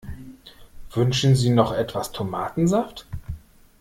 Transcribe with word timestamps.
Wünschen 0.93 1.35
Sie 1.35 1.51
noch 1.51 1.73
etwas 1.73 2.11
Tomatensaft? 2.11 3.05